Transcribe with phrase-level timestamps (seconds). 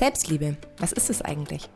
[0.00, 1.68] Selbstliebe, was ist es eigentlich?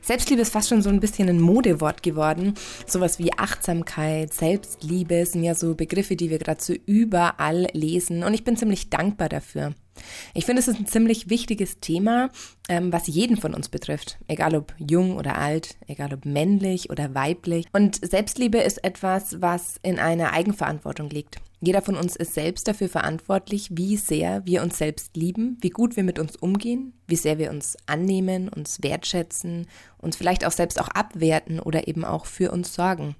[0.00, 2.54] Selbstliebe ist fast schon so ein bisschen ein Modewort geworden.
[2.86, 8.32] Sowas wie Achtsamkeit, Selbstliebe sind ja so Begriffe, die wir gerade so überall lesen und
[8.32, 9.74] ich bin ziemlich dankbar dafür.
[10.32, 12.30] Ich finde, es ist ein ziemlich wichtiges Thema,
[12.70, 14.18] ähm, was jeden von uns betrifft.
[14.26, 17.66] Egal ob jung oder alt, egal ob männlich oder weiblich.
[17.74, 21.42] Und Selbstliebe ist etwas, was in einer Eigenverantwortung liegt.
[21.62, 25.94] Jeder von uns ist selbst dafür verantwortlich, wie sehr wir uns selbst lieben, wie gut
[25.94, 29.66] wir mit uns umgehen, wie sehr wir uns annehmen, uns wertschätzen,
[29.98, 33.14] uns vielleicht auch selbst auch abwerten oder eben auch für uns sorgen.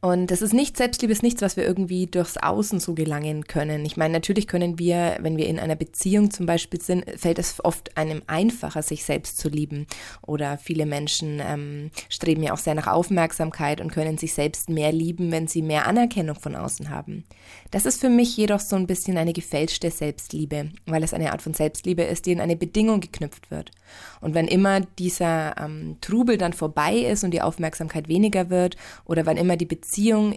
[0.00, 3.84] Und das ist nicht, Selbstliebe ist nichts, was wir irgendwie durchs Außen so gelangen können.
[3.84, 7.64] Ich meine, natürlich können wir, wenn wir in einer Beziehung zum Beispiel sind, fällt es
[7.64, 9.88] oft einem einfacher, sich selbst zu lieben.
[10.24, 14.92] Oder viele Menschen ähm, streben ja auch sehr nach Aufmerksamkeit und können sich selbst mehr
[14.92, 17.24] lieben, wenn sie mehr Anerkennung von außen haben.
[17.72, 21.42] Das ist für mich jedoch so ein bisschen eine gefälschte Selbstliebe, weil es eine Art
[21.42, 23.72] von Selbstliebe ist, die in eine Bedingung geknüpft wird.
[24.20, 29.26] Und wenn immer dieser ähm, Trubel dann vorbei ist und die Aufmerksamkeit weniger wird oder
[29.26, 29.87] wenn immer die Beziehung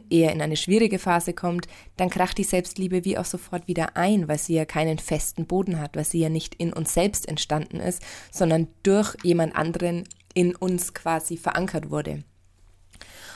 [0.09, 4.27] eher in eine schwierige Phase kommt, dann kracht die Selbstliebe wie auch sofort wieder ein,
[4.27, 7.79] weil sie ja keinen festen Boden hat, weil sie ja nicht in uns selbst entstanden
[7.79, 12.23] ist, sondern durch jemand anderen in uns quasi verankert wurde.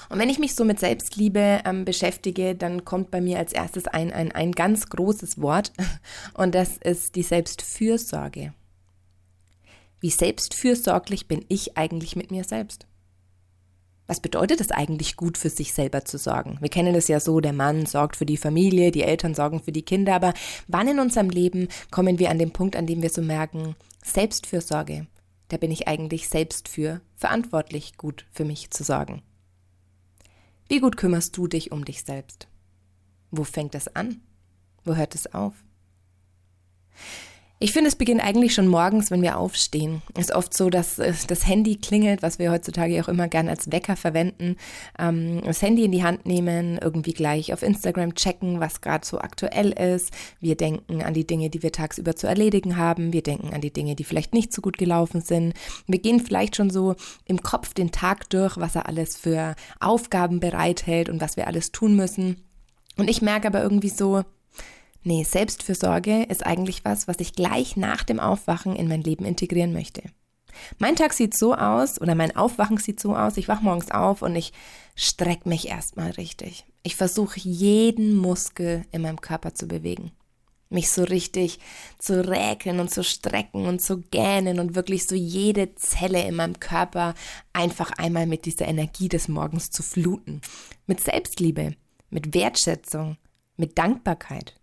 [0.09, 3.87] Und wenn ich mich so mit Selbstliebe ähm, beschäftige, dann kommt bei mir als erstes
[3.87, 5.71] ein, ein, ein ganz großes Wort
[6.33, 8.53] und das ist die Selbstfürsorge.
[9.99, 12.85] Wie selbstfürsorglich bin ich eigentlich mit mir selbst?
[14.07, 16.57] Was bedeutet es eigentlich, gut für sich selber zu sorgen?
[16.61, 19.71] Wir kennen es ja so, der Mann sorgt für die Familie, die Eltern sorgen für
[19.71, 20.33] die Kinder, aber
[20.67, 25.07] wann in unserem Leben kommen wir an den Punkt, an dem wir so merken, Selbstfürsorge,
[25.47, 29.23] da bin ich eigentlich selbst für verantwortlich, gut für mich zu sorgen.
[30.67, 32.47] Wie gut kümmerst du dich um dich selbst?
[33.31, 34.21] Wo fängt das an?
[34.83, 35.53] Wo hört es auf?
[37.57, 40.01] Ich finde, es beginnt eigentlich schon morgens, wenn wir aufstehen.
[40.13, 43.71] Es ist oft so, dass das Handy klingelt, was wir heutzutage auch immer gern als
[43.71, 44.57] Wecker verwenden.
[44.99, 49.19] Ähm, das Handy in die Hand nehmen, irgendwie gleich auf Instagram checken, was gerade so
[49.19, 50.11] aktuell ist.
[50.41, 53.13] Wir denken an die Dinge, die wir tagsüber zu erledigen haben.
[53.13, 55.53] Wir denken an die Dinge, die vielleicht nicht so gut gelaufen sind.
[55.87, 60.41] Wir gehen vielleicht schon so im Kopf den Tag durch, was er alles für Aufgaben
[60.41, 62.41] bereithält und was wir alles tun müssen.
[62.97, 64.23] Und ich merke aber irgendwie so,
[65.07, 69.71] Nee, Selbstfürsorge ist eigentlich was, was ich gleich nach dem Aufwachen in mein Leben integrieren
[69.71, 70.01] möchte.
[70.79, 74.23] Mein Tag sieht so aus oder mein Aufwachen sieht so aus, ich wach morgens auf
[74.23, 74.51] und ich
[74.95, 76.65] strecke mich erstmal richtig.
[76.81, 80.11] Ich versuche jeden Muskel in meinem Körper zu bewegen.
[80.71, 81.59] Mich so richtig
[81.99, 86.59] zu räkeln und zu strecken und zu gähnen und wirklich so jede Zelle in meinem
[86.59, 87.13] Körper
[87.53, 90.41] einfach einmal mit dieser Energie des Morgens zu fluten.
[90.87, 91.75] Mit Selbstliebe,
[92.09, 93.17] mit Wertschätzung,
[93.55, 94.55] mit Dankbarkeit.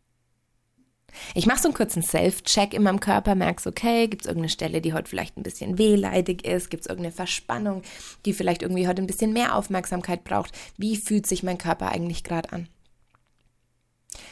[1.34, 4.80] Ich mache so einen kurzen Self-Check in meinem Körper, merke okay, gibt es irgendeine Stelle,
[4.80, 7.82] die heute vielleicht ein bisschen wehleidig ist, gibt es irgendeine Verspannung,
[8.24, 10.52] die vielleicht irgendwie heute ein bisschen mehr Aufmerksamkeit braucht.
[10.76, 12.68] Wie fühlt sich mein Körper eigentlich gerade an?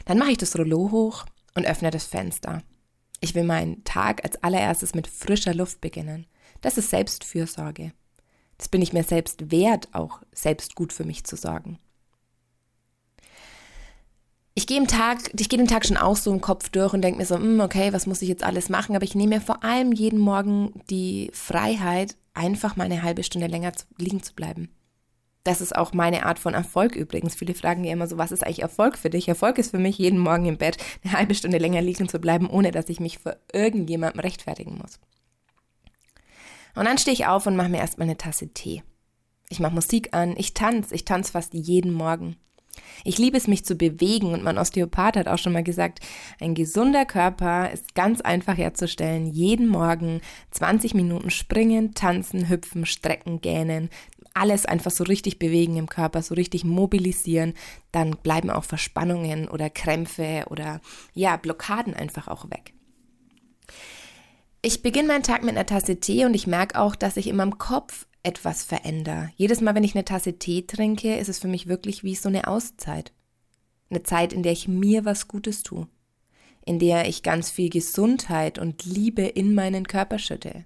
[0.04, 2.62] Dann mache ich das Rollo hoch und öffne das Fenster.
[3.20, 6.26] Ich will meinen Tag als allererstes mit frischer Luft beginnen.
[6.62, 7.92] Das ist Selbstfürsorge.
[8.56, 11.78] Das bin ich mir selbst wert, auch selbst gut für mich zu sorgen
[14.60, 17.00] ich gehe im Tag, ich gehe den Tag schon auch so im Kopf durch und
[17.00, 18.94] denke mir so, hm, okay, was muss ich jetzt alles machen?
[18.94, 23.47] Aber ich nehme mir vor allem jeden Morgen die Freiheit, einfach mal eine halbe Stunde
[23.47, 24.69] länger zu, liegen zu bleiben.
[25.44, 27.34] Das ist auch meine Art von Erfolg übrigens.
[27.34, 29.28] Viele fragen ja immer so, was ist eigentlich Erfolg für dich?
[29.28, 32.50] Erfolg ist für mich, jeden Morgen im Bett eine halbe Stunde länger liegen zu bleiben,
[32.50, 35.00] ohne dass ich mich für irgendjemandem rechtfertigen muss.
[36.75, 38.82] Und dann stehe ich auf und mache mir erstmal eine Tasse Tee.
[39.48, 42.37] Ich mache Musik an, ich tanze, ich tanze fast jeden Morgen.
[43.05, 46.01] Ich liebe es, mich zu bewegen und mein Osteopath hat auch schon mal gesagt,
[46.41, 49.27] ein gesunder Körper ist ganz einfach herzustellen.
[49.27, 50.21] Jeden Morgen
[50.51, 53.91] 20 Minuten springen, tanzen, hüpfen, strecken, gähnen,
[54.34, 57.55] alles einfach so richtig bewegen im Körper, so richtig mobilisieren,
[57.93, 60.81] dann bleiben auch Verspannungen oder Krämpfe oder
[61.15, 62.72] ja, Blockaden einfach auch weg.
[64.63, 67.36] Ich beginne meinen Tag mit einer Tasse Tee und ich merke auch, dass ich in
[67.36, 69.31] meinem Kopf etwas verändere.
[69.37, 72.28] Jedes Mal, wenn ich eine Tasse Tee trinke, ist es für mich wirklich wie so
[72.28, 73.13] eine Auszeit.
[73.89, 75.89] Eine Zeit, in der ich mir was Gutes tue.
[76.65, 80.65] In der ich ganz viel Gesundheit und Liebe in meinen Körper schütte.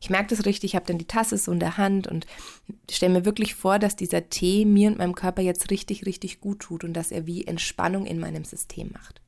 [0.00, 2.26] Ich merke das richtig, ich habe dann die Tasse so in der Hand und
[2.90, 6.60] stelle mir wirklich vor, dass dieser Tee mir und meinem Körper jetzt richtig, richtig gut
[6.60, 9.20] tut und dass er wie Entspannung in meinem System macht.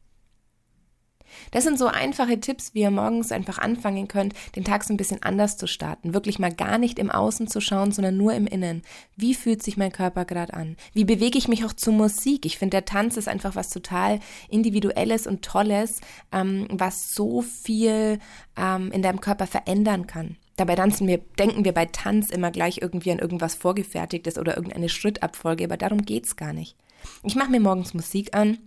[1.51, 4.97] Das sind so einfache Tipps, wie ihr morgens einfach anfangen könnt, den Tag so ein
[4.97, 6.15] bisschen anders zu starten.
[6.15, 8.83] Wirklich mal gar nicht im Außen zu schauen, sondern nur im Innen.
[9.17, 10.77] Wie fühlt sich mein Körper gerade an?
[10.93, 12.47] Wie bewege ich mich auch zur Musik?
[12.47, 16.01] Ich finde, der Tanz ist einfach was total Individuelles und Tolles,
[16.33, 18.19] ähm, was so viel
[18.57, 20.37] ähm, in deinem Körper verändern kann.
[20.57, 24.89] Dabei tanzen wir, denken wir bei Tanz immer gleich irgendwie an irgendwas Vorgefertigtes oder irgendeine
[24.89, 26.77] Schrittabfolge, aber darum geht's gar nicht.
[27.23, 28.59] Ich mache mir morgens Musik an,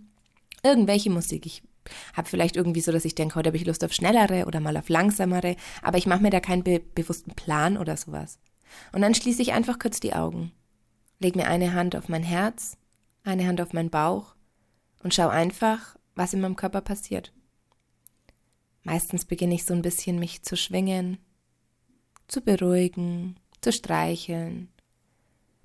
[0.62, 1.46] irgendwelche Musik.
[1.46, 1.62] Ich
[2.14, 4.76] habe vielleicht irgendwie so, dass ich denke, heute habe ich Lust auf schnellere oder mal
[4.76, 8.38] auf langsamere, aber ich mache mir da keinen be bewussten Plan oder sowas.
[8.92, 10.52] Und dann schließe ich einfach kurz die Augen,
[11.18, 12.76] leg mir eine Hand auf mein Herz,
[13.24, 14.34] eine Hand auf meinen Bauch
[15.02, 17.32] und schau einfach, was in meinem Körper passiert.
[18.82, 21.18] Meistens beginne ich so ein bisschen mich zu schwingen,
[22.26, 24.68] zu beruhigen, zu streicheln,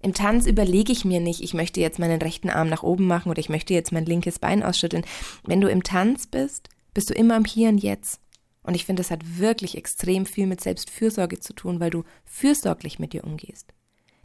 [0.04, 3.30] im Tanz überlege ich mir nicht, ich möchte jetzt meinen rechten Arm nach oben machen
[3.30, 5.06] oder ich möchte jetzt mein linkes Bein ausschütteln.
[5.46, 8.20] Wenn du im Tanz bist, bist du immer im Hier und Jetzt.
[8.64, 13.00] Und ich finde, das hat wirklich extrem viel mit Selbstfürsorge zu tun, weil du fürsorglich
[13.00, 13.74] mit dir umgehst.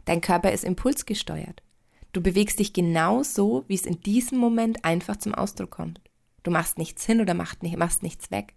[0.05, 1.63] Dein Körper ist impulsgesteuert.
[2.11, 6.01] Du bewegst dich genau so, wie es in diesem Moment einfach zum Ausdruck kommt.
[6.43, 8.53] Du machst nichts hin oder machst nichts weg.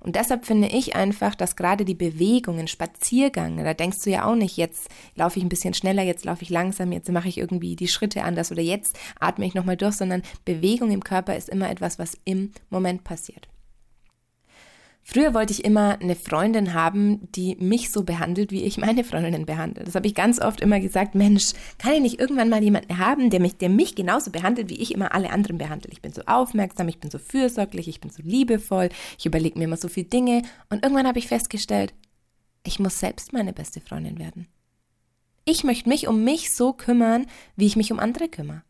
[0.00, 4.34] Und deshalb finde ich einfach, dass gerade die Bewegungen, Spaziergänge, da denkst du ja auch
[4.34, 7.76] nicht, jetzt laufe ich ein bisschen schneller, jetzt laufe ich langsam, jetzt mache ich irgendwie
[7.76, 11.70] die Schritte anders oder jetzt atme ich nochmal durch, sondern Bewegung im Körper ist immer
[11.70, 13.49] etwas, was im Moment passiert.
[15.12, 19.44] Früher wollte ich immer eine Freundin haben, die mich so behandelt, wie ich meine Freundinnen
[19.44, 19.82] behandle.
[19.82, 23.28] Das habe ich ganz oft immer gesagt, Mensch, kann ich nicht irgendwann mal jemanden haben,
[23.28, 25.90] der mich, der mich genauso behandelt, wie ich immer alle anderen behandle.
[25.90, 29.64] Ich bin so aufmerksam, ich bin so fürsorglich, ich bin so liebevoll, ich überlege mir
[29.64, 31.92] immer so viele Dinge und irgendwann habe ich festgestellt,
[32.64, 34.46] ich muss selbst meine beste Freundin werden.
[35.44, 37.26] Ich möchte mich um mich so kümmern,
[37.56, 38.62] wie ich mich um andere kümmere.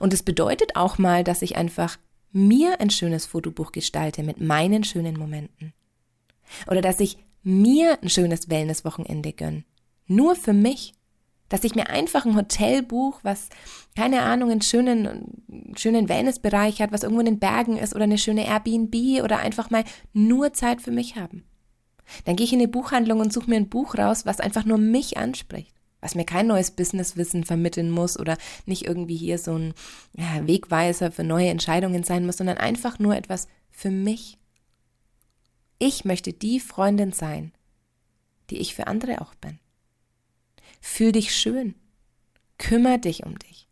[0.00, 1.98] Und es bedeutet auch mal, dass ich einfach
[2.36, 5.72] mir ein schönes Fotobuch gestalte mit meinen schönen Momenten.
[6.70, 9.64] Oder dass ich mir ein schönes Wellnesswochenende gönne.
[10.06, 10.92] Nur für mich.
[11.48, 13.50] Dass ich mir einfach ein Hotel buche, was,
[13.94, 18.18] keine Ahnung, einen schönen, schönen Wellnessbereich hat, was irgendwo in den Bergen ist oder eine
[18.18, 21.44] schöne Airbnb oder einfach mal nur Zeit für mich haben.
[22.24, 24.78] Dann gehe ich in eine Buchhandlung und suche mir ein Buch raus, was einfach nur
[24.78, 29.74] mich anspricht was mir kein neues Businesswissen vermitteln muss oder nicht irgendwie hier so ein
[30.14, 34.38] ja, Wegweiser für neue Entscheidungen sein muss, sondern einfach nur etwas für mich.
[35.78, 37.52] Ich möchte die Freundin sein,
[38.50, 39.58] die ich für andere auch bin.
[40.80, 41.74] Fühl dich schön.
[42.58, 43.68] Kümmer dich um dich.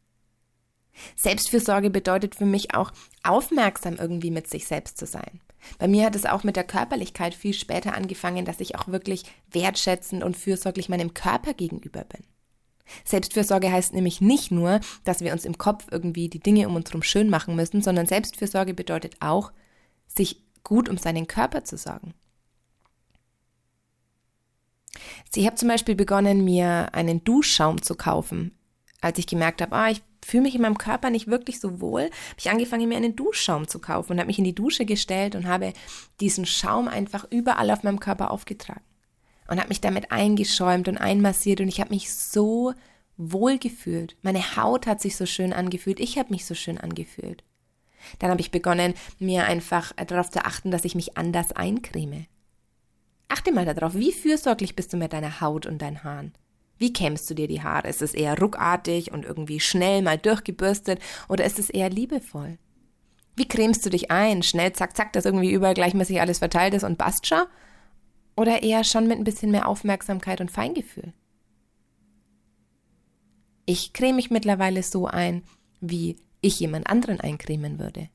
[1.16, 2.92] Selbstfürsorge bedeutet für mich auch,
[3.22, 5.40] aufmerksam irgendwie mit sich selbst zu sein.
[5.78, 9.25] Bei mir hat es auch mit der Körperlichkeit viel später angefangen, dass ich auch wirklich
[9.50, 12.25] wertschätzend und fürsorglich meinem Körper gegenüber bin.
[13.05, 16.90] Selbstfürsorge heißt nämlich nicht nur, dass wir uns im Kopf irgendwie die Dinge um uns
[16.90, 19.52] herum schön machen müssen, sondern Selbstfürsorge bedeutet auch,
[20.06, 22.14] sich gut um seinen Körper zu sorgen.
[25.34, 28.56] Ich habe zum Beispiel begonnen, mir einen Duschschaum zu kaufen,
[29.00, 32.04] als ich gemerkt habe, ah, ich fühle mich in meinem Körper nicht wirklich so wohl,
[32.04, 35.34] habe ich angefangen, mir einen Duschschaum zu kaufen und habe mich in die Dusche gestellt
[35.34, 35.72] und habe
[36.20, 38.82] diesen Schaum einfach überall auf meinem Körper aufgetragen
[39.48, 42.74] und habe mich damit eingeschäumt und einmassiert und ich habe mich so
[43.16, 44.16] wohl gefühlt.
[44.22, 47.44] Meine Haut hat sich so schön angefühlt, ich habe mich so schön angefühlt.
[48.18, 52.26] Dann habe ich begonnen, mir einfach darauf zu achten, dass ich mich anders eincreme.
[53.28, 56.34] Achte mal darauf, wie fürsorglich bist du mit deiner Haut und deinen Haaren?
[56.78, 57.88] Wie kämmst du dir die Haare?
[57.88, 62.58] Ist es eher ruckartig und irgendwie schnell mal durchgebürstet oder ist es eher liebevoll?
[63.36, 64.43] Wie cremst du dich ein?
[64.43, 67.44] Schnell, zack, zack, dass irgendwie überall gleichmäßig alles verteilt ist und passt schon?
[68.36, 71.12] Oder eher schon mit ein bisschen mehr Aufmerksamkeit und Feingefühl?
[73.66, 75.43] Ich creme mich mittlerweile so ein,
[75.81, 78.08] wie ich jemand anderen eincremen würde.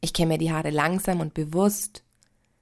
[0.00, 2.04] Ich kämme die Haare langsam und bewusst,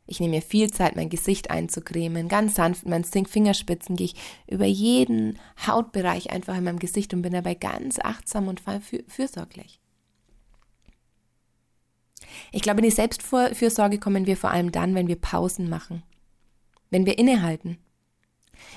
[0.06, 2.28] ich nehme mir viel Zeit, mein Gesicht einzucremen.
[2.28, 4.14] Ganz sanft mit meinen Fingerspitzen gehe ich
[4.48, 8.60] über jeden Hautbereich einfach in meinem Gesicht und bin dabei ganz achtsam und
[9.08, 9.78] fürsorglich.
[12.50, 16.02] Ich glaube, in die Selbstfürsorge kommen wir vor allem dann, wenn wir Pausen machen.
[16.90, 17.78] Wenn wir innehalten.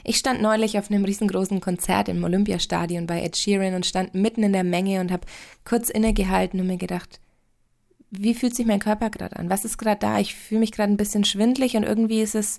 [0.03, 4.44] Ich stand neulich auf einem riesengroßen Konzert im Olympiastadion bei Ed Sheeran und stand mitten
[4.44, 5.27] in der Menge und habe
[5.63, 7.20] kurz innegehalten und mir gedacht,
[8.19, 9.50] wie fühlt sich mein Körper gerade an?
[9.50, 10.19] Was ist gerade da?
[10.19, 12.57] Ich fühle mich gerade ein bisschen schwindlig und irgendwie ist es,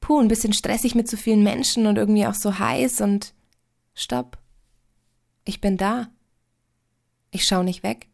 [0.00, 3.34] puh, ein bisschen stressig mit so vielen Menschen und irgendwie auch so heiß und
[3.94, 4.38] stopp.
[5.44, 6.08] Ich bin da.
[7.30, 8.08] Ich schaue nicht weg.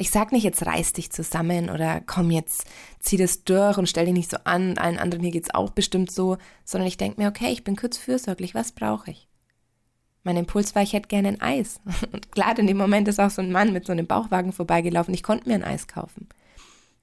[0.00, 2.66] Ich sag nicht, jetzt reiß dich zusammen oder komm jetzt,
[3.00, 6.12] zieh das durch und stell dich nicht so an, allen anderen hier geht's auch bestimmt
[6.12, 9.27] so, sondern ich denke mir, okay, ich bin kurz fürsorglich, was brauche ich?
[10.28, 11.80] Mein Impuls war, ich hätte gerne ein Eis.
[12.12, 15.14] Und klar, in dem Moment ist auch so ein Mann mit so einem Bauchwagen vorbeigelaufen.
[15.14, 16.28] Ich konnte mir ein Eis kaufen.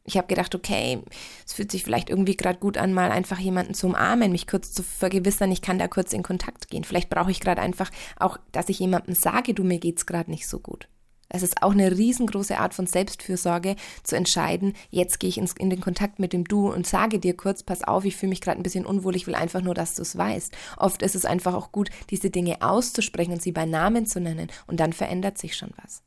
[0.04, 1.02] Ich habe gedacht, okay,
[1.44, 4.74] es fühlt sich vielleicht irgendwie gerade gut an, mal einfach jemanden zu umarmen, mich kurz
[4.74, 6.84] zu vergewissern, ich kann da kurz in Kontakt gehen.
[6.84, 7.90] Vielleicht brauche ich gerade einfach
[8.20, 10.88] auch, dass ich jemandem sage, du, mir geht's gerade nicht so gut.
[11.30, 15.70] Es ist auch eine riesengroße Art von Selbstfürsorge zu entscheiden, jetzt gehe ich ins, in
[15.70, 18.60] den Kontakt mit dem Du und sage dir kurz, pass auf, ich fühle mich gerade
[18.60, 20.56] ein bisschen unwohl, ich will einfach nur, dass du es weißt.
[20.78, 24.50] Oft ist es einfach auch gut, diese Dinge auszusprechen und sie bei Namen zu nennen
[24.68, 26.04] und dann verändert sich schon was.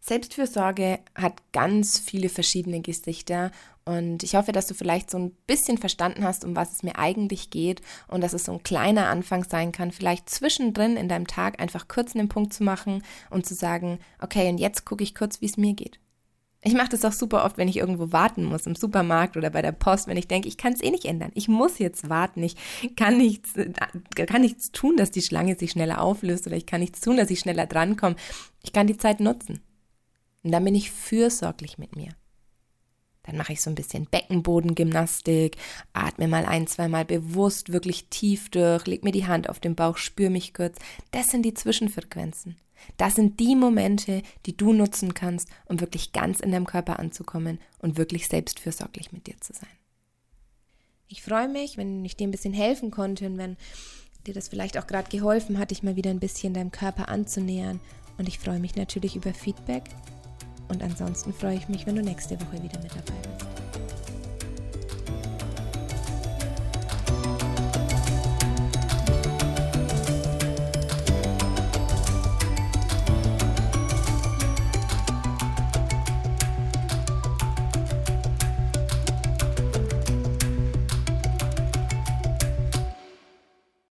[0.00, 3.50] Selbstfürsorge hat ganz viele verschiedene Gesichter
[3.84, 6.98] und ich hoffe, dass du vielleicht so ein bisschen verstanden hast, um was es mir
[6.98, 11.26] eigentlich geht und dass es so ein kleiner Anfang sein kann, vielleicht zwischendrin in deinem
[11.26, 15.14] Tag einfach kurz einen Punkt zu machen und zu sagen, okay, und jetzt gucke ich
[15.14, 16.00] kurz, wie es mir geht.
[16.66, 19.60] Ich mache das auch super oft, wenn ich irgendwo warten muss, im Supermarkt oder bei
[19.60, 21.30] der Post, wenn ich denke, ich kann es eh nicht ändern.
[21.34, 22.42] Ich muss jetzt warten.
[22.42, 22.56] Ich
[22.96, 23.52] kann nichts,
[24.14, 27.28] kann nichts tun, dass die Schlange sich schneller auflöst oder ich kann nichts tun, dass
[27.28, 28.16] ich schneller drankomme.
[28.62, 29.60] Ich kann die Zeit nutzen.
[30.42, 32.14] Und dann bin ich fürsorglich mit mir.
[33.24, 35.56] Dann mache ich so ein bisschen Beckenbodengymnastik,
[35.92, 39.96] atme mal ein, zweimal bewusst wirklich tief durch, leg mir die Hand auf den Bauch,
[39.96, 40.78] spür mich kurz.
[41.10, 42.56] Das sind die Zwischenfrequenzen.
[42.96, 47.58] Das sind die Momente, die du nutzen kannst, um wirklich ganz in deinem Körper anzukommen
[47.78, 49.70] und wirklich selbstfürsorglich mit dir zu sein.
[51.08, 53.56] Ich freue mich, wenn ich dir ein bisschen helfen konnte und wenn
[54.26, 57.80] dir das vielleicht auch gerade geholfen hat, dich mal wieder ein bisschen deinem Körper anzunähern.
[58.18, 59.84] Und ich freue mich natürlich über Feedback
[60.68, 63.63] und ansonsten freue ich mich, wenn du nächste Woche wieder mit dabei bist.